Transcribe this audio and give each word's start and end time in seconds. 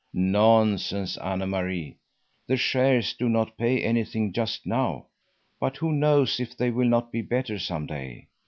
"Nonsense, 0.15 1.15
Anne 1.19 1.47
Marie. 1.47 1.95
The 2.47 2.57
shares 2.57 3.13
do 3.13 3.29
not 3.29 3.55
pay 3.55 3.83
anything 3.83 4.33
just 4.33 4.65
now. 4.65 5.05
But 5.59 5.77
who 5.77 5.91
knows 5.91 6.39
if 6.39 6.57
they 6.57 6.71
will 6.71 6.87
not 6.89 7.11
be 7.11 7.21
better 7.21 7.59
some 7.59 7.85
day? 7.85 8.25